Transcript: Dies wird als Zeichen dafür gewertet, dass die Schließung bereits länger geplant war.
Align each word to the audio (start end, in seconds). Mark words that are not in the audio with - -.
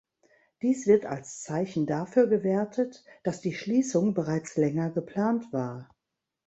Dies 0.63 0.87
wird 0.87 1.05
als 1.05 1.43
Zeichen 1.43 1.85
dafür 1.85 2.25
gewertet, 2.25 3.03
dass 3.21 3.39
die 3.41 3.53
Schließung 3.53 4.15
bereits 4.15 4.57
länger 4.57 4.89
geplant 4.89 5.53
war. 5.53 5.95